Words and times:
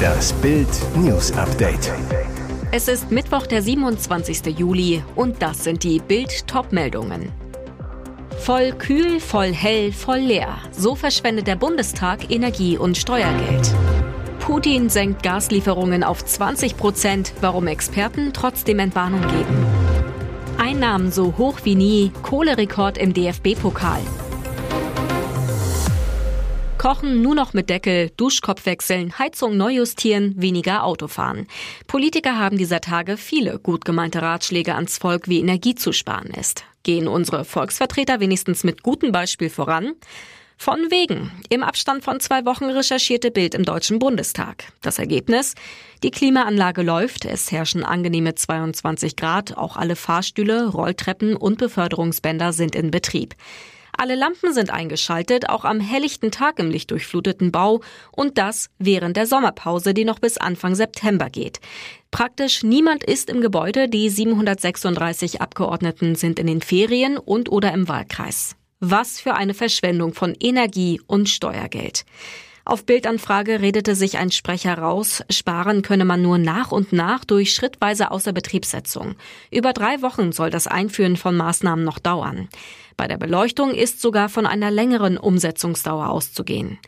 Das 0.00 0.32
Bild 0.34 0.68
News 0.96 1.32
Update. 1.32 1.92
Es 2.72 2.88
ist 2.88 3.10
Mittwoch, 3.10 3.46
der 3.46 3.62
27. 3.62 4.58
Juli 4.58 5.02
und 5.16 5.42
das 5.42 5.64
sind 5.64 5.82
die 5.82 5.98
Bild 5.98 6.46
Topmeldungen. 6.46 7.32
Voll 8.38 8.72
kühl, 8.72 9.20
voll 9.20 9.52
hell, 9.52 9.92
voll 9.92 10.18
leer. 10.18 10.56
So 10.72 10.94
verschwendet 10.94 11.46
der 11.46 11.56
Bundestag 11.56 12.30
Energie 12.30 12.78
und 12.78 12.96
Steuergeld. 12.96 13.74
Putin 14.38 14.88
senkt 14.88 15.22
Gaslieferungen 15.22 16.02
auf 16.02 16.24
20 16.24 16.76
Prozent, 16.76 17.32
warum 17.40 17.66
Experten 17.66 18.32
trotzdem 18.32 18.78
Entwarnung 18.78 19.20
geben. 19.20 19.66
Einnahmen 20.58 21.12
so 21.12 21.34
hoch 21.38 21.60
wie 21.64 21.74
nie, 21.74 22.12
Kohlerekord 22.22 22.98
im 22.98 23.14
DFB-Pokal. 23.14 24.00
Kochen 26.80 27.20
nur 27.20 27.34
noch 27.34 27.52
mit 27.52 27.68
Deckel, 27.68 28.08
Duschkopf 28.16 28.64
wechseln, 28.64 29.18
Heizung 29.18 29.58
neu 29.58 29.70
justieren, 29.70 30.32
weniger 30.38 30.82
Autofahren. 30.82 31.46
Politiker 31.86 32.38
haben 32.38 32.56
dieser 32.56 32.80
Tage 32.80 33.18
viele 33.18 33.58
gut 33.58 33.84
gemeinte 33.84 34.22
Ratschläge 34.22 34.74
ans 34.74 34.96
Volk, 34.96 35.28
wie 35.28 35.40
Energie 35.40 35.74
zu 35.74 35.92
sparen 35.92 36.28
ist. 36.28 36.64
Gehen 36.82 37.06
unsere 37.06 37.44
Volksvertreter 37.44 38.20
wenigstens 38.20 38.64
mit 38.64 38.82
gutem 38.82 39.12
Beispiel 39.12 39.50
voran? 39.50 39.92
Von 40.56 40.78
wegen. 40.90 41.30
Im 41.50 41.62
Abstand 41.62 42.02
von 42.02 42.18
zwei 42.18 42.46
Wochen 42.46 42.64
recherchierte 42.64 43.30
Bild 43.30 43.54
im 43.54 43.66
Deutschen 43.66 43.98
Bundestag. 43.98 44.72
Das 44.80 44.98
Ergebnis? 44.98 45.56
Die 46.02 46.10
Klimaanlage 46.10 46.80
läuft, 46.80 47.26
es 47.26 47.52
herrschen 47.52 47.84
angenehme 47.84 48.36
22 48.36 49.16
Grad, 49.16 49.54
auch 49.54 49.76
alle 49.76 49.96
Fahrstühle, 49.96 50.68
Rolltreppen 50.68 51.36
und 51.36 51.58
Beförderungsbänder 51.58 52.54
sind 52.54 52.74
in 52.74 52.90
Betrieb. 52.90 53.34
Alle 54.00 54.14
Lampen 54.14 54.54
sind 54.54 54.70
eingeschaltet, 54.70 55.50
auch 55.50 55.66
am 55.66 55.78
helllichten 55.78 56.30
Tag 56.30 56.58
im 56.58 56.70
lichtdurchfluteten 56.70 57.52
Bau 57.52 57.82
und 58.10 58.38
das 58.38 58.70
während 58.78 59.14
der 59.18 59.26
Sommerpause, 59.26 59.92
die 59.92 60.06
noch 60.06 60.20
bis 60.20 60.38
Anfang 60.38 60.74
September 60.74 61.28
geht. 61.28 61.60
Praktisch 62.10 62.62
niemand 62.62 63.04
ist 63.04 63.28
im 63.28 63.42
Gebäude, 63.42 63.90
die 63.90 64.08
736 64.08 65.42
Abgeordneten 65.42 66.14
sind 66.14 66.38
in 66.38 66.46
den 66.46 66.62
Ferien 66.62 67.18
und 67.18 67.52
oder 67.52 67.74
im 67.74 67.88
Wahlkreis. 67.88 68.56
Was 68.78 69.20
für 69.20 69.34
eine 69.34 69.52
Verschwendung 69.52 70.14
von 70.14 70.34
Energie 70.40 70.98
und 71.06 71.28
Steuergeld. 71.28 72.06
Auf 72.64 72.84
Bildanfrage 72.84 73.60
redete 73.60 73.94
sich 73.94 74.18
ein 74.18 74.30
Sprecher 74.30 74.76
raus, 74.78 75.22
sparen 75.30 75.82
könne 75.82 76.04
man 76.04 76.22
nur 76.22 76.38
nach 76.38 76.72
und 76.72 76.92
nach 76.92 77.24
durch 77.24 77.54
schrittweise 77.54 78.10
Außerbetriebssetzung. 78.10 79.16
Über 79.50 79.72
drei 79.72 80.02
Wochen 80.02 80.32
soll 80.32 80.50
das 80.50 80.66
Einführen 80.66 81.16
von 81.16 81.36
Maßnahmen 81.36 81.84
noch 81.84 81.98
dauern. 81.98 82.48
Bei 82.96 83.08
der 83.08 83.16
Beleuchtung 83.16 83.72
ist 83.74 84.00
sogar 84.00 84.28
von 84.28 84.46
einer 84.46 84.70
längeren 84.70 85.16
Umsetzungsdauer 85.16 86.10
auszugehen. 86.10 86.78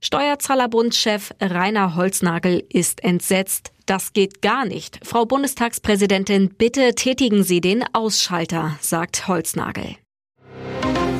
Steuerzahlerbundchef 0.00 1.32
Rainer 1.40 1.96
Holznagel 1.96 2.64
ist 2.68 3.02
entsetzt. 3.02 3.72
Das 3.84 4.12
geht 4.12 4.42
gar 4.42 4.64
nicht. 4.64 5.00
Frau 5.02 5.26
Bundestagspräsidentin, 5.26 6.54
bitte 6.56 6.94
tätigen 6.94 7.42
Sie 7.42 7.60
den 7.60 7.84
Ausschalter, 7.92 8.78
sagt 8.80 9.28
Holznagel. 9.28 9.96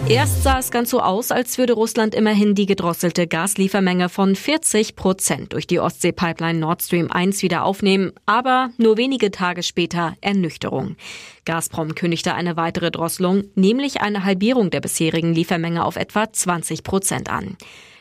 Erst 0.09 0.43
sah 0.43 0.59
es 0.59 0.71
ganz 0.71 0.89
so 0.89 1.01
aus, 1.01 1.31
als 1.31 1.59
würde 1.59 1.75
Russland 1.75 2.15
immerhin 2.15 2.55
die 2.55 2.65
gedrosselte 2.65 3.27
Gasliefermenge 3.27 4.09
von 4.09 4.35
40 4.35 4.97
Prozent 4.97 5.53
durch 5.53 5.67
die 5.67 5.81
Ostsee-Pipeline 5.81 6.59
Nord 6.59 6.83
Stream 6.83 7.11
1 7.11 7.43
wieder 7.43 7.63
aufnehmen, 7.63 8.13
aber 8.25 8.71
nur 8.79 8.97
wenige 8.97 9.31
Tage 9.31 9.63
später 9.63 10.17
Ernüchterung. 10.23 10.97
Gazprom 11.45 11.95
kündigte 11.95 12.35
eine 12.35 12.57
weitere 12.57 12.91
Drosselung, 12.91 13.45
nämlich 13.55 14.01
eine 14.01 14.25
Halbierung 14.25 14.71
der 14.71 14.81
bisherigen 14.81 15.35
Liefermenge 15.35 15.85
auf 15.85 15.97
etwa 15.97 16.33
20 16.33 16.85
Prozent 16.85 17.29
an. 17.29 17.59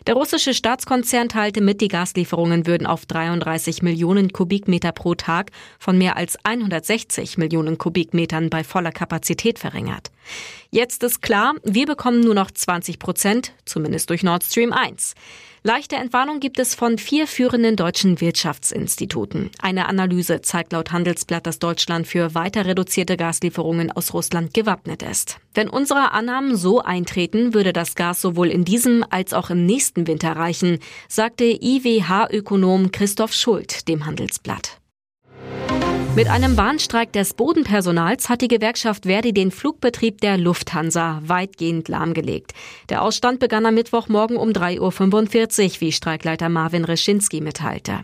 Der 0.07 0.15
russische 0.15 0.53
Staatskonzern 0.53 1.27
teilte 1.27 1.59
mit, 1.59 1.81
die 1.81 1.89
Gaslieferungen 1.89 2.65
würden 2.65 2.87
auf 2.87 3.05
33 3.05 3.81
Millionen 3.81 4.31
Kubikmeter 4.31 4.93
pro 4.93 5.15
Tag 5.15 5.51
von 5.77 5.97
mehr 5.97 6.15
als 6.15 6.37
160 6.45 7.37
Millionen 7.37 7.77
Kubikmetern 7.77 8.49
bei 8.49 8.63
voller 8.63 8.93
Kapazität 8.93 9.59
verringert. 9.59 10.11
Jetzt 10.69 11.03
ist 11.03 11.21
klar, 11.21 11.55
wir 11.63 11.85
bekommen 11.85 12.21
nur 12.21 12.35
noch 12.35 12.51
20 12.51 12.99
Prozent, 12.99 13.53
zumindest 13.65 14.09
durch 14.09 14.23
Nord 14.23 14.43
Stream 14.43 14.73
1. 14.73 15.15
Leichte 15.63 15.97
Entwarnung 15.97 16.39
gibt 16.39 16.59
es 16.59 16.75
von 16.75 16.97
vier 16.97 17.27
führenden 17.27 17.75
deutschen 17.75 18.21
Wirtschaftsinstituten. 18.21 19.49
Eine 19.59 19.87
Analyse 19.87 20.41
zeigt 20.41 20.71
laut 20.71 20.93
Handelsblatt, 20.93 21.45
dass 21.45 21.59
Deutschland 21.59 22.07
für 22.07 22.33
weiter 22.35 22.65
reduzierte 22.65 23.17
Gaslieferungen 23.17 23.91
aus 23.91 24.13
Russland 24.13 24.53
gewappnet 24.53 25.03
ist. 25.03 25.39
Wenn 25.53 25.69
unsere 25.69 26.11
Annahmen 26.11 26.55
so 26.55 26.81
eintreten, 26.81 27.53
würde 27.53 27.73
das 27.73 27.95
Gas 27.95 28.21
sowohl 28.21 28.47
in 28.47 28.63
diesem 28.63 29.03
als 29.09 29.33
auch 29.33 29.49
im 29.49 29.65
nächsten 29.65 30.07
Winter 30.07 30.37
reichen, 30.37 30.79
sagte 31.09 31.43
IWH-Ökonom 31.43 32.91
Christoph 32.91 33.33
Schult 33.33 33.89
dem 33.89 34.05
Handelsblatt. 34.05 34.79
Mit 36.17 36.29
einem 36.29 36.55
Bahnstreik 36.55 37.13
des 37.13 37.35
Bodenpersonals 37.35 38.27
hat 38.27 38.41
die 38.41 38.47
Gewerkschaft 38.47 39.05
Verdi 39.05 39.33
den 39.33 39.51
Flugbetrieb 39.51 40.19
der 40.19 40.39
Lufthansa 40.39 41.21
weitgehend 41.23 41.89
lahmgelegt. 41.89 42.53
Der 42.89 43.03
Ausstand 43.03 43.39
begann 43.39 43.67
am 43.67 43.75
Mittwochmorgen 43.75 44.35
um 44.35 44.49
3.45 44.49 45.75
Uhr, 45.75 45.81
wie 45.81 45.91
Streikleiter 45.91 46.49
Marvin 46.49 46.85
Reschinski 46.85 47.39
mitteilte. 47.39 48.03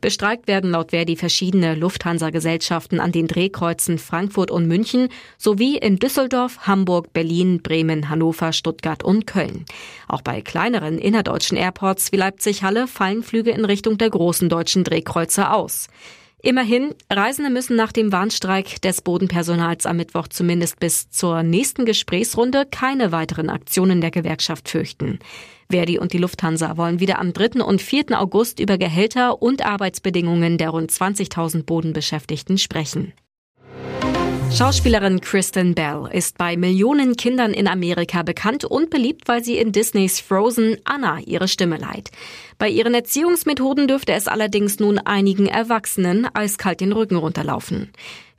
Bestreikt 0.00 0.48
werden 0.48 0.70
laut 0.70 0.92
Verdi 0.92 1.14
verschiedene 1.14 1.74
Lufthansa-Gesellschaften 1.74 3.00
an 3.00 3.12
den 3.12 3.26
Drehkreuzen 3.26 3.98
Frankfurt 3.98 4.50
und 4.50 4.66
München 4.66 5.10
sowie 5.36 5.76
in 5.76 5.98
Düsseldorf, 5.98 6.60
Hamburg, 6.60 7.12
Berlin, 7.12 7.60
Bremen, 7.62 8.08
Hannover, 8.08 8.54
Stuttgart 8.54 9.04
und 9.04 9.26
Köln. 9.26 9.66
Auch 10.08 10.22
bei 10.22 10.40
kleineren 10.40 10.96
innerdeutschen 10.96 11.58
Airports 11.58 12.12
wie 12.12 12.16
Leipzig-Halle 12.16 12.86
fallen 12.86 13.22
Flüge 13.22 13.50
in 13.50 13.66
Richtung 13.66 13.98
der 13.98 14.08
großen 14.08 14.48
deutschen 14.48 14.84
Drehkreuze 14.84 15.50
aus. 15.50 15.88
Immerhin, 16.44 16.92
Reisende 17.08 17.50
müssen 17.50 17.76
nach 17.76 17.92
dem 17.92 18.10
Warnstreik 18.10 18.82
des 18.82 19.00
Bodenpersonals 19.00 19.86
am 19.86 19.96
Mittwoch 19.96 20.26
zumindest 20.26 20.80
bis 20.80 21.08
zur 21.08 21.44
nächsten 21.44 21.84
Gesprächsrunde 21.84 22.66
keine 22.68 23.12
weiteren 23.12 23.48
Aktionen 23.48 24.00
der 24.00 24.10
Gewerkschaft 24.10 24.68
fürchten. 24.68 25.20
Verdi 25.70 26.00
und 26.00 26.12
die 26.12 26.18
Lufthansa 26.18 26.76
wollen 26.76 26.98
wieder 26.98 27.20
am 27.20 27.32
3. 27.32 27.62
und 27.62 27.80
4. 27.80 28.20
August 28.20 28.58
über 28.58 28.76
Gehälter 28.76 29.40
und 29.40 29.64
Arbeitsbedingungen 29.64 30.58
der 30.58 30.70
rund 30.70 30.90
20.000 30.90 31.62
Bodenbeschäftigten 31.62 32.58
sprechen. 32.58 33.12
Schauspielerin 34.54 35.22
Kristen 35.22 35.74
Bell 35.74 36.10
ist 36.12 36.36
bei 36.36 36.58
Millionen 36.58 37.16
Kindern 37.16 37.54
in 37.54 37.66
Amerika 37.66 38.22
bekannt 38.22 38.66
und 38.66 38.90
beliebt, 38.90 39.26
weil 39.26 39.42
sie 39.42 39.56
in 39.56 39.72
Disneys 39.72 40.20
Frozen 40.20 40.76
Anna 40.84 41.20
ihre 41.20 41.48
Stimme 41.48 41.78
leiht. 41.78 42.10
Bei 42.58 42.68
ihren 42.68 42.92
Erziehungsmethoden 42.92 43.88
dürfte 43.88 44.12
es 44.12 44.28
allerdings 44.28 44.78
nun 44.78 44.98
einigen 44.98 45.46
Erwachsenen 45.46 46.28
eiskalt 46.34 46.82
den 46.82 46.92
Rücken 46.92 47.16
runterlaufen. 47.16 47.92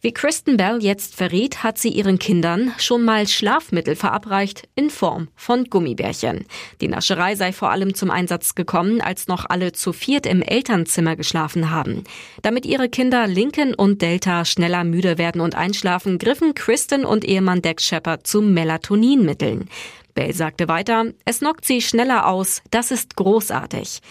Wie 0.06 0.14
Kristen 0.14 0.58
Bell 0.58 0.84
jetzt 0.84 1.16
verriet, 1.16 1.64
hat 1.64 1.78
sie 1.78 1.88
ihren 1.88 2.20
Kindern 2.20 2.74
schon 2.78 3.06
mal 3.06 3.26
Schlafmittel 3.26 3.96
verabreicht 3.96 4.68
in 4.76 4.90
Form 4.90 5.30
von 5.34 5.64
Gummibärchen. 5.70 6.44
Die 6.82 6.90
Nascherei 6.90 7.36
sei 7.36 7.54
vor 7.54 7.72
allem 7.72 7.96
zum 7.96 8.12
Einsatz 8.12 8.54
gekommen, 8.54 9.00
als 9.00 9.30
noch 9.30 9.46
alle 9.50 9.72
zu 9.72 9.94
viert 9.94 10.26
im 10.26 10.42
Elternzimmer 10.42 11.16
geschlafen 11.16 11.70
haben. 11.70 12.04
Damit 12.42 12.66
ihre 12.66 12.90
Kinder 12.90 13.28
Lincoln 13.28 13.74
und 13.74 14.02
Delta 14.02 14.44
schneller 14.44 14.84
müde 14.84 15.18
werden 15.18 15.40
und 15.40 15.56
einschlafen, 15.56 16.18
griffen 16.18 16.54
Kristen 16.54 17.06
und 17.06 17.24
Ehemann 17.24 17.62
Dex 17.62 17.86
Shepard 17.86 18.28
zu 18.28 18.42
Melatoninmitteln. 18.42 19.70
Bell 20.16 20.34
sagte 20.34 20.68
weiter, 20.68 21.06
es 21.24 21.40
knockt 21.40 21.64
sie 21.64 21.82
schneller 21.82 22.28
aus, 22.28 22.62
das 22.72 22.92
ist 22.92 23.16
großartig. 23.16 24.02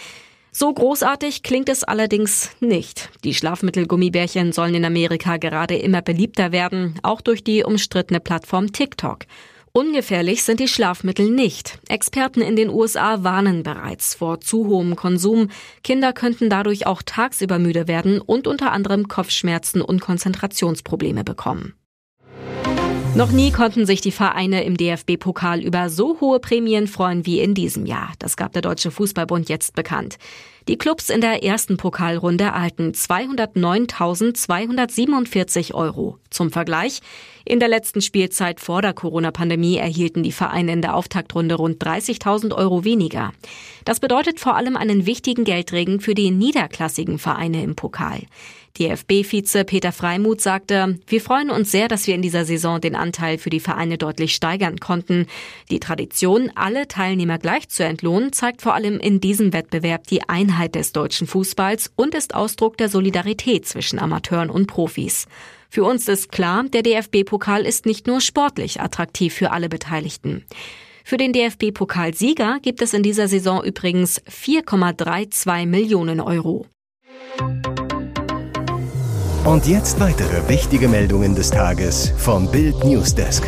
So 0.54 0.72
großartig 0.72 1.42
klingt 1.42 1.70
es 1.70 1.82
allerdings 1.82 2.50
nicht. 2.60 3.08
Die 3.24 3.32
Schlafmittelgummibärchen 3.32 4.52
sollen 4.52 4.74
in 4.74 4.84
Amerika 4.84 5.38
gerade 5.38 5.76
immer 5.76 6.02
beliebter 6.02 6.52
werden, 6.52 6.98
auch 7.02 7.22
durch 7.22 7.42
die 7.42 7.64
umstrittene 7.64 8.20
Plattform 8.20 8.70
TikTok. 8.70 9.20
Ungefährlich 9.72 10.42
sind 10.42 10.60
die 10.60 10.68
Schlafmittel 10.68 11.30
nicht. 11.30 11.78
Experten 11.88 12.42
in 12.42 12.56
den 12.56 12.68
USA 12.68 13.24
warnen 13.24 13.62
bereits 13.62 14.14
vor 14.14 14.42
zu 14.42 14.66
hohem 14.66 14.96
Konsum. 14.96 15.48
Kinder 15.82 16.12
könnten 16.12 16.50
dadurch 16.50 16.86
auch 16.86 17.00
tagsüber 17.02 17.58
müde 17.58 17.88
werden 17.88 18.20
und 18.20 18.46
unter 18.46 18.72
anderem 18.72 19.08
Kopfschmerzen 19.08 19.80
und 19.80 20.00
Konzentrationsprobleme 20.00 21.24
bekommen. 21.24 21.72
Noch 23.14 23.30
nie 23.30 23.50
konnten 23.50 23.84
sich 23.84 24.00
die 24.00 24.10
Vereine 24.10 24.64
im 24.64 24.78
DFB-Pokal 24.78 25.60
über 25.60 25.90
so 25.90 26.18
hohe 26.22 26.40
Prämien 26.40 26.86
freuen 26.86 27.26
wie 27.26 27.40
in 27.40 27.52
diesem 27.52 27.84
Jahr. 27.84 28.14
Das 28.18 28.38
gab 28.38 28.54
der 28.54 28.62
Deutsche 28.62 28.90
Fußballbund 28.90 29.50
jetzt 29.50 29.74
bekannt. 29.74 30.16
Die 30.66 30.78
Clubs 30.78 31.10
in 31.10 31.20
der 31.20 31.44
ersten 31.44 31.76
Pokalrunde 31.76 32.44
erhalten 32.44 32.92
209.247 32.92 35.74
Euro. 35.74 36.16
Zum 36.30 36.50
Vergleich, 36.52 37.00
in 37.44 37.58
der 37.58 37.68
letzten 37.68 38.00
Spielzeit 38.00 38.60
vor 38.60 38.80
der 38.80 38.94
Corona-Pandemie 38.94 39.76
erhielten 39.76 40.22
die 40.22 40.30
Vereine 40.30 40.72
in 40.72 40.80
der 40.80 40.94
Auftaktrunde 40.94 41.56
rund 41.56 41.84
30.000 41.84 42.54
Euro 42.54 42.84
weniger. 42.84 43.32
Das 43.84 43.98
bedeutet 44.00 44.38
vor 44.38 44.54
allem 44.56 44.76
einen 44.76 45.04
wichtigen 45.04 45.42
Geldregen 45.44 46.00
für 46.00 46.14
die 46.14 46.30
niederklassigen 46.30 47.18
Vereine 47.18 47.62
im 47.62 47.74
Pokal. 47.74 48.20
DFB-Vize 48.78 49.64
Peter 49.64 49.92
Freimuth 49.92 50.40
sagte, 50.40 50.98
wir 51.06 51.20
freuen 51.20 51.50
uns 51.50 51.70
sehr, 51.70 51.88
dass 51.88 52.06
wir 52.06 52.14
in 52.14 52.22
dieser 52.22 52.44
Saison 52.44 52.80
den 52.80 52.94
Anteil 52.94 53.38
für 53.38 53.50
die 53.50 53.60
Vereine 53.60 53.98
deutlich 53.98 54.34
steigern 54.34 54.80
konnten. 54.80 55.26
Die 55.70 55.80
Tradition, 55.80 56.50
alle 56.54 56.88
Teilnehmer 56.88 57.38
gleich 57.38 57.68
zu 57.68 57.84
entlohnen, 57.84 58.32
zeigt 58.32 58.62
vor 58.62 58.74
allem 58.74 58.98
in 58.98 59.20
diesem 59.20 59.52
Wettbewerb 59.52 60.06
die 60.06 60.28
Einheit 60.28 60.74
des 60.74 60.92
deutschen 60.92 61.26
Fußballs 61.26 61.92
und 61.96 62.14
ist 62.14 62.34
Ausdruck 62.34 62.78
der 62.78 62.88
Solidarität 62.88 63.66
zwischen 63.66 63.98
Amateuren 63.98 64.50
und 64.50 64.66
Profis. 64.66 65.26
Für 65.68 65.84
uns 65.84 66.08
ist 66.08 66.30
klar, 66.30 66.64
der 66.64 66.82
DFB-Pokal 66.82 67.64
ist 67.64 67.86
nicht 67.86 68.06
nur 68.06 68.20
sportlich 68.20 68.80
attraktiv 68.80 69.34
für 69.34 69.52
alle 69.52 69.68
Beteiligten. 69.68 70.44
Für 71.04 71.16
den 71.16 71.32
DFB-Pokalsieger 71.32 72.58
gibt 72.62 72.82
es 72.82 72.94
in 72.94 73.02
dieser 73.02 73.26
Saison 73.28 73.64
übrigens 73.64 74.22
4,32 74.26 75.66
Millionen 75.66 76.20
Euro. 76.20 76.66
Und 79.44 79.66
jetzt 79.66 79.98
weitere 79.98 80.48
wichtige 80.48 80.86
Meldungen 80.86 81.34
des 81.34 81.50
Tages 81.50 82.12
vom 82.16 82.48
Bild 82.48 82.84
Newsdesk. 82.84 83.42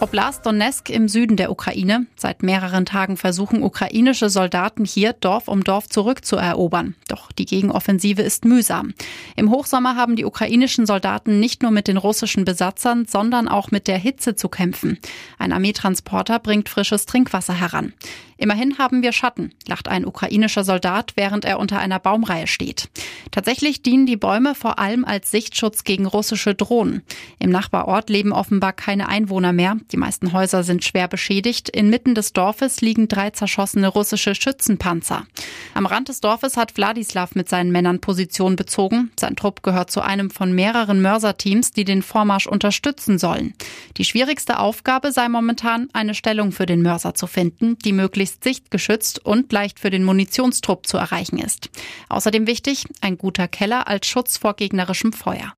Oblast 0.00 0.44
Donetsk 0.44 0.90
im 0.90 1.06
Süden 1.06 1.36
der 1.36 1.52
Ukraine. 1.52 2.06
Seit 2.16 2.42
mehreren 2.42 2.84
Tagen 2.84 3.16
versuchen 3.16 3.62
ukrainische 3.62 4.28
Soldaten 4.28 4.84
hier 4.84 5.12
Dorf 5.12 5.46
um 5.46 5.62
Dorf 5.62 5.88
zurückzuerobern. 5.88 6.96
Doch 7.06 7.30
die 7.30 7.44
Gegenoffensive 7.44 8.22
ist 8.22 8.44
mühsam. 8.44 8.92
Im 9.36 9.52
Hochsommer 9.52 9.94
haben 9.94 10.16
die 10.16 10.24
ukrainischen 10.24 10.84
Soldaten 10.84 11.38
nicht 11.38 11.62
nur 11.62 11.70
mit 11.70 11.86
den 11.86 11.96
russischen 11.96 12.44
Besatzern, 12.44 13.06
sondern 13.06 13.46
auch 13.46 13.70
mit 13.70 13.86
der 13.86 13.98
Hitze 13.98 14.34
zu 14.34 14.48
kämpfen. 14.48 14.98
Ein 15.38 15.52
Armeetransporter 15.52 16.40
bringt 16.40 16.68
frisches 16.68 17.06
Trinkwasser 17.06 17.54
heran. 17.54 17.92
Immerhin 18.40 18.78
haben 18.78 19.02
wir 19.02 19.12
Schatten, 19.12 19.52
lacht 19.68 19.86
ein 19.86 20.06
ukrainischer 20.06 20.64
Soldat, 20.64 21.12
während 21.14 21.44
er 21.44 21.58
unter 21.58 21.78
einer 21.78 21.98
Baumreihe 21.98 22.46
steht. 22.46 22.88
Tatsächlich 23.30 23.82
dienen 23.82 24.06
die 24.06 24.16
Bäume 24.16 24.54
vor 24.54 24.78
allem 24.78 25.04
als 25.04 25.30
Sichtschutz 25.30 25.84
gegen 25.84 26.06
russische 26.06 26.54
Drohnen. 26.54 27.02
Im 27.38 27.50
Nachbarort 27.50 28.08
leben 28.08 28.32
offenbar 28.32 28.72
keine 28.72 29.10
Einwohner 29.10 29.52
mehr. 29.52 29.76
Die 29.92 29.98
meisten 29.98 30.32
Häuser 30.32 30.62
sind 30.62 30.84
schwer 30.84 31.06
beschädigt. 31.06 31.68
Inmitten 31.68 32.14
des 32.14 32.32
Dorfes 32.32 32.80
liegen 32.80 33.08
drei 33.08 33.28
zerschossene 33.28 33.88
russische 33.88 34.34
Schützenpanzer. 34.34 35.26
Am 35.74 35.84
Rand 35.84 36.08
des 36.08 36.22
Dorfes 36.22 36.56
hat 36.56 36.78
Wladislav 36.78 37.34
mit 37.34 37.50
seinen 37.50 37.70
Männern 37.70 38.00
Position 38.00 38.56
bezogen. 38.56 39.10
Sein 39.20 39.36
Trupp 39.36 39.62
gehört 39.62 39.90
zu 39.90 40.00
einem 40.00 40.30
von 40.30 40.54
mehreren 40.54 41.02
Mörserteams, 41.02 41.72
die 41.72 41.84
den 41.84 42.00
Vormarsch 42.00 42.46
unterstützen 42.46 43.18
sollen. 43.18 43.52
Die 43.98 44.06
schwierigste 44.06 44.60
Aufgabe 44.60 45.12
sei 45.12 45.28
momentan, 45.28 45.90
eine 45.92 46.14
Stellung 46.14 46.52
für 46.52 46.64
den 46.64 46.80
Mörser 46.80 47.12
zu 47.12 47.26
finden, 47.26 47.76
die 47.84 47.92
möglichst 47.92 48.29
möglichst 48.30 48.44
sichtgeschützt 48.44 49.24
und 49.24 49.52
leicht 49.52 49.80
für 49.80 49.90
den 49.90 50.04
Munitionstrupp 50.04 50.86
zu 50.86 50.96
erreichen 50.96 51.38
ist. 51.38 51.70
Außerdem 52.08 52.46
wichtig, 52.46 52.86
ein 53.00 53.18
guter 53.18 53.48
Keller 53.48 53.88
als 53.88 54.06
Schutz 54.06 54.36
vor 54.36 54.54
gegnerischem 54.54 55.12
Feuer. 55.12 55.52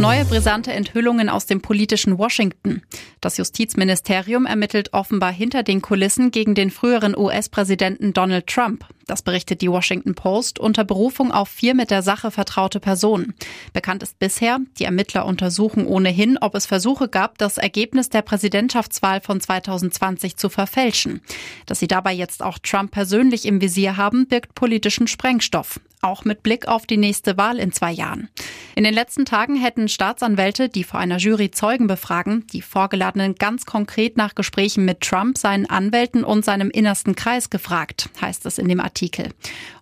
Neue 0.00 0.24
brisante 0.24 0.72
Enthüllungen 0.72 1.28
aus 1.28 1.46
dem 1.46 1.62
politischen 1.62 2.18
Washington. 2.18 2.82
Das 3.20 3.36
Justizministerium 3.36 4.44
ermittelt 4.44 4.92
offenbar 4.92 5.32
hinter 5.32 5.62
den 5.62 5.82
Kulissen 5.82 6.32
gegen 6.32 6.56
den 6.56 6.72
früheren 6.72 7.16
US-Präsidenten 7.16 8.12
Donald 8.12 8.48
Trump. 8.48 8.84
Das 9.06 9.22
berichtet 9.22 9.62
die 9.62 9.70
Washington 9.70 10.14
Post 10.14 10.58
unter 10.58 10.82
Berufung 10.84 11.30
auf 11.30 11.48
vier 11.48 11.74
mit 11.74 11.92
der 11.92 12.02
Sache 12.02 12.32
vertraute 12.32 12.80
Personen. 12.80 13.34
Bekannt 13.72 14.02
ist 14.02 14.18
bisher, 14.18 14.58
die 14.78 14.84
Ermittler 14.84 15.26
untersuchen 15.26 15.86
ohnehin, 15.86 16.38
ob 16.38 16.56
es 16.56 16.66
Versuche 16.66 17.08
gab, 17.08 17.38
das 17.38 17.56
Ergebnis 17.56 18.08
der 18.08 18.22
Präsidentschaftswahl 18.22 19.20
von 19.20 19.40
2020 19.40 20.36
zu 20.36 20.48
verfälschen. 20.48 21.20
Dass 21.66 21.78
sie 21.78 21.88
dabei 21.88 22.12
jetzt 22.12 22.42
auch 22.42 22.58
Trump 22.58 22.90
persönlich 22.90 23.46
im 23.46 23.60
Visier 23.60 23.96
haben, 23.96 24.26
birgt 24.26 24.54
politischen 24.56 25.06
Sprengstoff 25.06 25.78
auch 26.04 26.24
mit 26.24 26.42
Blick 26.42 26.68
auf 26.68 26.86
die 26.86 26.96
nächste 26.96 27.36
Wahl 27.36 27.58
in 27.58 27.72
zwei 27.72 27.90
Jahren. 27.90 28.28
In 28.76 28.84
den 28.84 28.94
letzten 28.94 29.24
Tagen 29.24 29.56
hätten 29.56 29.88
Staatsanwälte, 29.88 30.68
die 30.68 30.84
vor 30.84 30.98
einer 31.00 31.18
Jury 31.18 31.50
Zeugen 31.50 31.86
befragen, 31.86 32.46
die 32.52 32.60
Vorgeladenen 32.60 33.36
ganz 33.36 33.66
konkret 33.66 34.16
nach 34.16 34.34
Gesprächen 34.34 34.84
mit 34.84 35.00
Trump, 35.00 35.38
seinen 35.38 35.66
Anwälten 35.66 36.24
und 36.24 36.44
seinem 36.44 36.70
innersten 36.70 37.14
Kreis 37.14 37.50
gefragt, 37.50 38.10
heißt 38.20 38.44
es 38.46 38.58
in 38.58 38.68
dem 38.68 38.80
Artikel. 38.80 39.30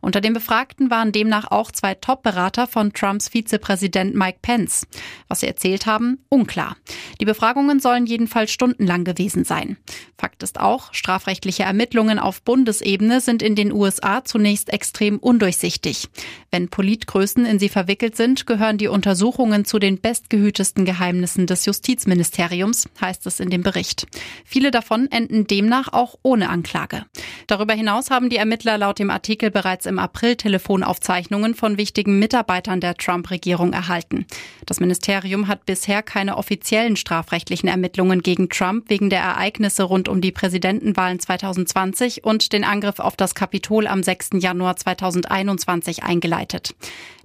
Unter 0.00 0.20
den 0.20 0.34
Befragten 0.34 0.90
waren 0.90 1.12
demnach 1.12 1.50
auch 1.50 1.70
zwei 1.70 1.94
Top-Berater 1.94 2.66
von 2.66 2.92
Trumps 2.92 3.28
Vizepräsident 3.28 4.14
Mike 4.14 4.38
Pence. 4.42 4.86
Was 5.28 5.40
sie 5.40 5.46
erzählt 5.46 5.86
haben, 5.86 6.18
unklar. 6.28 6.76
Die 7.20 7.24
Befragungen 7.24 7.80
sollen 7.80 8.06
jedenfalls 8.06 8.52
stundenlang 8.52 9.04
gewesen 9.04 9.44
sein. 9.44 9.78
Fakt 10.18 10.42
ist 10.42 10.60
auch, 10.60 10.92
strafrechtliche 10.92 11.62
Ermittlungen 11.62 12.18
auf 12.18 12.42
Bundesebene 12.42 13.20
sind 13.20 13.42
in 13.42 13.56
den 13.56 13.72
USA 13.72 14.22
zunächst 14.24 14.72
extrem 14.72 15.18
undurchsichtig. 15.18 16.08
Wenn 16.50 16.68
Politgrößen 16.68 17.46
in 17.46 17.58
sie 17.58 17.68
verwickelt 17.68 18.16
sind, 18.16 18.46
gehören 18.46 18.76
die 18.76 18.88
Untersuchungen 18.88 19.64
zu 19.64 19.78
den 19.78 19.98
bestgehütesten 19.98 20.84
Geheimnissen 20.84 21.46
des 21.46 21.64
Justizministeriums, 21.64 22.88
heißt 23.00 23.26
es 23.26 23.40
in 23.40 23.48
dem 23.48 23.62
Bericht. 23.62 24.06
Viele 24.44 24.70
davon 24.70 25.10
enden 25.10 25.46
demnach 25.46 25.92
auch 25.92 26.18
ohne 26.22 26.50
Anklage. 26.50 27.06
Darüber 27.46 27.74
hinaus 27.74 28.10
haben 28.10 28.28
die 28.28 28.36
Ermittler 28.36 28.76
laut 28.76 28.98
dem 28.98 29.10
Artikel 29.10 29.50
bereits 29.50 29.86
im 29.86 29.98
April 29.98 30.36
Telefonaufzeichnungen 30.36 31.54
von 31.54 31.78
wichtigen 31.78 32.18
Mitarbeitern 32.18 32.80
der 32.80 32.96
Trump-Regierung 32.96 33.72
erhalten. 33.72 34.26
Das 34.66 34.80
Ministerium 34.80 35.48
hat 35.48 35.64
bisher 35.64 36.02
keine 36.02 36.36
offiziellen 36.36 36.96
strafrechtlichen 36.96 37.68
Ermittlungen 37.68 38.22
gegen 38.22 38.48
Trump 38.48 38.90
wegen 38.90 39.10
der 39.10 39.20
Ereignisse 39.20 39.84
rund 39.84 40.08
um 40.08 40.20
die 40.20 40.32
Präsidentenwahlen 40.32 41.18
2020 41.18 42.24
und 42.24 42.52
den 42.52 42.64
Angriff 42.64 42.98
auf 42.98 43.16
das 43.16 43.34
Kapitol 43.34 43.86
am 43.86 44.02
6. 44.02 44.30
Januar 44.40 44.76
2021 44.76 46.01
eingeleitet. 46.04 46.74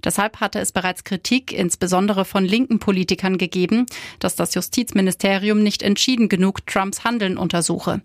Deshalb 0.04 0.40
hatte 0.40 0.58
es 0.60 0.72
bereits 0.72 1.04
Kritik, 1.04 1.52
insbesondere 1.52 2.24
von 2.24 2.44
linken 2.44 2.78
Politikern, 2.78 3.38
gegeben, 3.38 3.86
dass 4.20 4.36
das 4.36 4.54
Justizministerium 4.54 5.62
nicht 5.62 5.82
entschieden 5.82 6.28
genug 6.28 6.66
Trumps 6.66 7.04
Handeln 7.04 7.36
untersuche. 7.36 8.02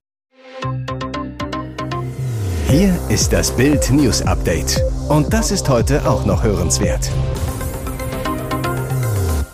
Hier 2.70 3.00
ist 3.10 3.32
das 3.32 3.56
Bild 3.56 3.92
News 3.92 4.22
Update. 4.24 4.82
Und 5.08 5.32
das 5.32 5.52
ist 5.52 5.70
heute 5.70 6.10
auch 6.10 6.26
noch 6.26 6.44
hörenswert. 6.44 7.12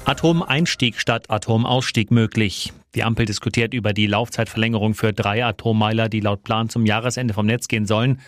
Atomeinstieg 0.05 0.99
statt 0.99 1.29
Atomausstieg 1.29 2.11
möglich. 2.11 2.73
Die 2.95 3.03
Ampel 3.03 3.25
diskutiert 3.25 3.73
über 3.73 3.93
die 3.93 4.07
Laufzeitverlängerung 4.07 4.95
für 4.95 5.13
drei 5.13 5.45
Atommeiler, 5.45 6.09
die 6.09 6.19
laut 6.19 6.43
Plan 6.43 6.69
zum 6.69 6.85
Jahresende 6.85 7.33
vom 7.33 7.45
Netz 7.45 7.67
gehen 7.67 7.85
sollen. 7.85 8.19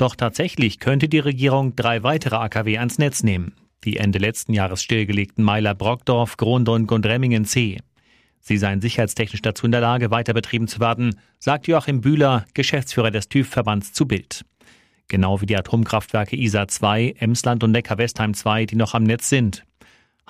Doch 0.00 0.16
tatsächlich 0.16 0.78
könnte 0.78 1.10
die 1.10 1.18
Regierung 1.18 1.76
drei 1.76 2.02
weitere 2.02 2.36
AKW 2.36 2.78
ans 2.78 2.96
Netz 2.96 3.22
nehmen. 3.22 3.52
Die 3.84 3.98
Ende 3.98 4.18
letzten 4.18 4.54
Jahres 4.54 4.82
stillgelegten 4.82 5.44
Meiler 5.44 5.74
Brockdorf, 5.74 6.38
Grondonk 6.38 6.90
und 6.90 7.04
Remmingen 7.04 7.44
C. 7.44 7.80
Sie 8.40 8.56
seien 8.56 8.80
sicherheitstechnisch 8.80 9.42
dazu 9.42 9.66
in 9.66 9.72
der 9.72 9.82
Lage, 9.82 10.10
weiter 10.10 10.32
betrieben 10.32 10.68
zu 10.68 10.80
werden, 10.80 11.16
sagt 11.38 11.68
Joachim 11.68 12.00
Bühler, 12.00 12.46
Geschäftsführer 12.54 13.10
des 13.10 13.28
TÜV-Verbands 13.28 13.92
zu 13.92 14.08
Bild. 14.08 14.46
Genau 15.08 15.42
wie 15.42 15.46
die 15.46 15.58
Atomkraftwerke 15.58 16.34
ISA 16.34 16.66
2, 16.66 17.16
Emsland 17.18 17.62
und 17.62 17.72
Neckar-Westheim 17.72 18.32
2, 18.32 18.64
die 18.64 18.76
noch 18.76 18.94
am 18.94 19.02
Netz 19.02 19.28
sind. 19.28 19.64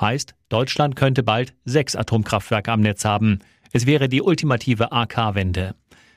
Heißt, 0.00 0.34
Deutschland 0.48 0.96
könnte 0.96 1.22
bald 1.22 1.54
sechs 1.64 1.94
Atomkraftwerke 1.94 2.72
am 2.72 2.80
Netz 2.80 3.04
haben. 3.04 3.38
Es 3.70 3.86
wäre 3.86 4.08
die 4.08 4.20
ultimative 4.20 4.90
AK-Wende. 4.90 5.76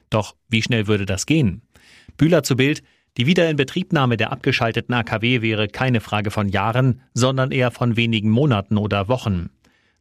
Doch 0.09 0.35
wie 0.49 0.63
schnell 0.63 0.87
würde 0.87 1.05
das 1.05 1.27
gehen? 1.27 1.61
Bühler 2.17 2.41
zu 2.41 2.55
Bild, 2.55 2.81
die 3.17 3.27
Wiederinbetriebnahme 3.27 4.17
der 4.17 4.31
abgeschalteten 4.31 4.95
AKW 4.95 5.41
wäre 5.41 5.67
keine 5.67 6.01
Frage 6.01 6.31
von 6.31 6.49
Jahren, 6.49 7.01
sondern 7.13 7.51
eher 7.51 7.69
von 7.69 7.95
wenigen 7.95 8.31
Monaten 8.31 8.77
oder 8.77 9.07
Wochen. 9.07 9.51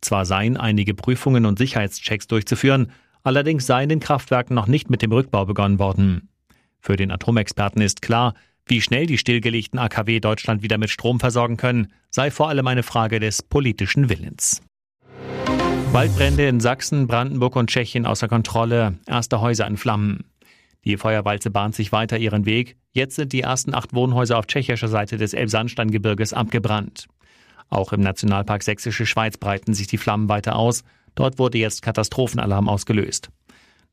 Zwar 0.01 0.25
seien 0.25 0.57
einige 0.57 0.95
Prüfungen 0.95 1.45
und 1.45 1.59
Sicherheitschecks 1.59 2.27
durchzuführen, 2.27 2.91
allerdings 3.23 3.67
seien 3.67 3.91
den 3.91 4.01
Kraftwerken 4.01 4.55
noch 4.55 4.67
nicht 4.67 4.89
mit 4.89 5.03
dem 5.03 5.13
Rückbau 5.13 5.45
begonnen 5.45 5.79
worden. 5.79 6.31
Für 6.81 6.97
den 6.97 7.11
Atomexperten 7.11 7.83
ist 7.83 8.03
klar, 8.03 8.35
wie 8.67 8.81
schnell 8.81 9.07
die 9.07 9.19
stillgelegten 9.19 9.79
AKW 9.79 10.21
Deutschland 10.21 10.63
wieder 10.63 10.79
mit 10.79 10.91
Strom 10.91 11.21
versorgen 11.21 11.57
können, 11.57 11.93
sei 12.11 12.31
vor 12.31 12.49
allem 12.49 12.67
eine 12.67 12.83
Frage 12.83 13.21
des 13.21 13.43
politischen 13.43 14.09
Willens. 14.09 14.63
Waldbrände 15.93 16.49
in 16.49 16.61
Sachsen, 16.61 17.07
Brandenburg 17.07 17.57
und 17.57 17.69
Tschechien 17.69 18.07
außer 18.07 18.27
Kontrolle, 18.27 18.99
erste 19.07 19.43
Häuser 19.43 19.67
in 19.67 19.77
Flammen. 19.77 20.25
Die 20.85 20.97
Feuerwalze 20.97 21.51
bahnt 21.51 21.75
sich 21.75 21.93
weiter 21.93 22.19
ihren 22.19 22.45
Weg. 22.45 22.77
Jetzt 22.93 23.17
sind 23.17 23.33
die 23.33 23.43
ersten 23.43 23.75
acht 23.75 23.95
Wohnhäuser 23.95 24.39
auf 24.39 24.47
tschechischer 24.47 24.89
Seite 24.89 25.17
des 25.17 25.33
Elbsandsteingebirges 25.33 26.33
abgebrannt. 26.33 27.07
Auch 27.69 27.93
im 27.93 28.01
Nationalpark 28.01 28.63
Sächsische 28.63 29.07
Schweiz 29.07 29.37
breiten 29.37 29.75
sich 29.75 29.87
die 29.87 29.99
Flammen 29.99 30.29
weiter 30.29 30.57
aus. 30.57 30.83
Dort 31.15 31.39
wurde 31.39 31.59
jetzt 31.59 31.83
Katastrophenalarm 31.83 32.69
ausgelöst. 32.69 33.31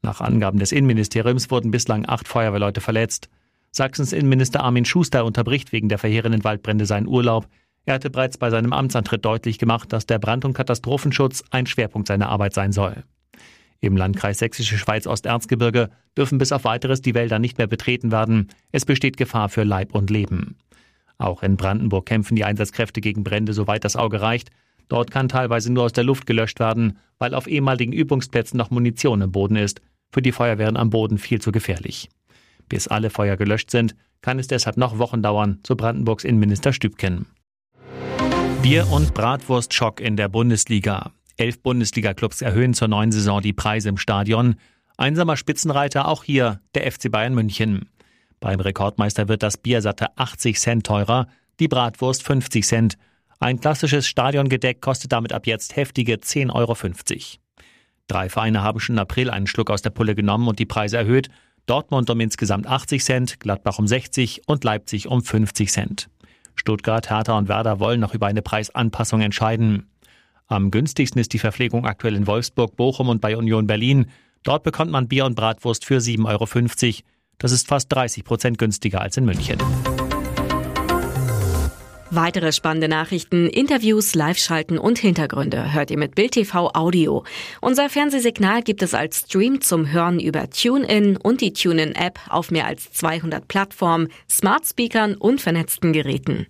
Nach 0.01 0.22
Angaben 0.22 0.60
des 0.60 0.72
Innenministeriums 0.72 1.51
wurden 1.51 1.72
bislang 1.72 2.08
acht 2.08 2.27
Feuerwehrleute 2.27 2.81
verletzt. 2.81 3.29
Sachsens 3.72 4.13
Innenminister 4.13 4.63
Armin 4.63 4.86
Schuster 4.86 5.25
unterbricht 5.25 5.72
wegen 5.72 5.89
der 5.89 6.00
verheerenden 6.00 6.43
Waldbrände 6.43 6.86
seinen 6.86 7.08
Urlaub. 7.08 7.48
Er 7.86 7.96
hatte 7.96 8.10
bereits 8.10 8.38
bei 8.38 8.50
seinem 8.50 8.74
Amtsantritt 8.74 9.24
deutlich 9.24 9.60
gemacht, 9.60 9.93
dass 9.93 10.05
der 10.05 10.19
Brand- 10.19 10.46
und 10.46 10.53
Katastrophenschutz 10.53 11.43
ein 11.51 11.65
Schwerpunkt 11.65 12.08
seiner 12.08 12.29
Arbeit 12.29 12.53
sein 12.53 12.72
soll. 12.72 13.03
Im 13.82 13.96
Landkreis 13.96 14.40
Sächsische 14.40 14.78
Schweiz 14.78 15.08
Osterzgebirge 15.08 15.90
dürfen 16.18 16.38
bis 16.38 16.52
auf 16.52 16.66
weiteres 16.66 17.02
die 17.02 17.14
Wälder 17.14 17.40
nicht 17.40 17.58
mehr 17.58 17.68
betreten 17.68 18.12
werden. 18.12 18.50
Es 18.72 18.86
besteht 18.86 19.16
Gefahr 19.16 19.50
für 19.50 19.64
Leib 19.64 19.96
und 19.96 20.10
Leben. 20.10 20.58
Auch 21.18 21.44
in 21.44 21.58
Brandenburg 21.58 22.06
kämpfen 22.06 22.36
die 22.36 22.46
Einsatzkräfte 22.46 23.02
gegen 23.02 23.24
Brände, 23.24 23.54
soweit 23.54 23.84
das 23.84 23.96
Auge 23.96 24.22
reicht. 24.22 24.50
Dort 24.90 25.12
kann 25.12 25.30
teilweise 25.30 25.72
nur 25.72 25.84
aus 25.84 25.94
der 25.94 26.04
Luft 26.04 26.26
gelöscht 26.26 26.60
werden, 26.60 26.98
weil 27.20 27.34
auf 27.34 27.48
ehemaligen 27.48 27.94
Übungsplätzen 27.94 28.58
noch 28.58 28.72
Munition 28.72 29.22
im 29.22 29.32
Boden 29.32 29.56
ist. 29.56 29.82
Für 30.12 30.22
die 30.22 30.32
Feuerwehren 30.32 30.78
am 30.78 30.90
Boden 30.90 31.18
viel 31.18 31.40
zu 31.40 31.52
gefährlich. 31.52 32.10
Bis 32.68 32.88
alle 32.88 33.10
Feuer 33.10 33.38
gelöscht 33.38 33.72
sind, 33.72 33.96
kann 34.22 34.40
es 34.40 34.48
deshalb 34.48 34.78
noch 34.78 34.98
Wochen 34.98 35.22
dauern, 35.22 35.60
so 35.66 35.76
Brandenburgs 35.76 36.24
Innenminister 36.24 36.74
Stübken. 36.74 37.28
Bier- 38.62 38.92
und 38.92 39.14
Bratwurstschock 39.14 40.02
in 40.02 40.18
der 40.18 40.28
Bundesliga. 40.28 41.12
Elf 41.39 41.62
Bundesliga-Clubs 41.62 42.41
erhöhen 42.41 42.74
zur 42.74 42.89
neuen 42.89 43.12
Saison 43.12 43.41
die 43.41 43.53
Preise 43.53 43.89
im 43.89 43.98
Stadion. 43.98 44.55
Einsamer 44.98 45.38
Spitzenreiter 45.38 46.08
auch 46.08 46.25
hier 46.25 46.60
der 46.75 46.91
FC 46.91 47.10
Bayern 47.10 47.34
München. 47.34 47.89
Beim 48.41 48.60
Rekordmeister 48.60 49.29
wird 49.29 49.43
das 49.43 49.58
Bier 49.58 49.81
satte 49.81 50.17
80 50.17 50.60
Cent 50.60 50.86
teurer, 50.86 51.27
die 51.60 51.69
Bratwurst 51.69 52.24
50 52.24 52.65
Cent. 52.65 52.98
Ein 53.39 53.62
klassisches 53.62 54.08
Stadiongedeck 54.08 54.81
kostet 54.81 55.13
damit 55.13 55.31
ab 55.31 55.48
jetzt 55.48 55.77
heftige 55.77 56.15
10,50 56.15 56.53
Euro. 56.53 56.75
Drei 58.08 58.27
Vereine 58.27 58.62
haben 58.62 58.81
schon 58.81 58.96
im 58.96 59.00
April 59.00 59.29
einen 59.29 59.48
Schluck 59.48 59.69
aus 59.69 59.81
der 59.81 59.91
Pulle 59.91 60.15
genommen 60.15 60.48
und 60.48 60.60
die 60.60 60.65
Preise 60.65 60.98
erhöht. 60.98 61.29
Dortmund 61.67 62.10
um 62.10 62.19
insgesamt 62.19 62.67
80 62.67 63.03
Cent, 63.03 63.39
Gladbach 63.39 63.79
um 63.79 63.88
60 63.88 64.41
und 64.48 64.63
Leipzig 64.65 65.08
um 65.08 65.24
50 65.24 65.72
Cent. 65.72 66.10
Stuttgart, 66.55 67.10
Hertha 67.10 67.38
und 67.38 67.48
Werder 67.48 67.79
wollen 67.79 68.01
noch 68.01 68.13
über 68.13 68.27
eine 68.27 68.41
Preisanpassung 68.41 69.22
entscheiden. 69.22 69.88
Am 70.51 70.72
günstigsten 70.72 71.22
ist 71.22 71.32
die 71.34 71.39
Verpflegung 71.39 71.86
aktuell 71.86 72.15
in 72.15 72.25
Wolfsburg, 72.25 72.75
Bochum 72.75 73.10
und 73.10 73.22
bei 73.22 73.38
Union 73.38 73.68
Berlin. 73.68 74.08
Dort 74.41 74.63
bekommt 74.63 74.89
man 74.89 75.08
Bier 75.08 75.25
und 75.25 75.36
Bratwurst 75.36 75.86
für 75.86 76.00
7,50 76.00 76.25
Euro. 76.27 77.03
Das 77.38 77.51
ist 77.51 77.68
fast 77.68 77.94
30 77.94 78.24
Prozent 78.24 78.58
günstiger 78.58 79.00
als 79.00 79.15
in 79.15 79.25
München. 79.25 79.60
Weitere 82.10 82.51
spannende 82.51 82.88
Nachrichten, 82.88 83.46
Interviews, 83.46 84.15
Live-Schalten 84.15 84.79
und 84.79 84.98
Hintergründe 84.98 85.72
hört 85.72 85.91
ihr 85.91 86.00
mit 86.00 86.15
Bild 86.15 86.32
TV 86.32 86.72
Audio. 86.74 87.24
Unser 87.62 87.88
Fernsehsignal 87.88 88.63
gibt 88.63 88.82
es 88.82 88.96
als 88.96 89.20
Stream 89.20 89.62
zum 89.62 89.91
Hören 89.91 90.20
über 90.20 90.50
TuneIn 90.50 91.18
und 91.18 91.41
die 91.41 91.53
TuneIn-App 91.53 92.20
auf 92.27 92.50
mehr 92.50 92.65
als 92.65 92.91
200 92.94 93.48
Plattformen, 93.48 94.08
Smart 94.27 94.65
Speakern 94.65 95.13
und 95.13 95.41
vernetzten 95.41 95.94
Geräten. 95.94 96.48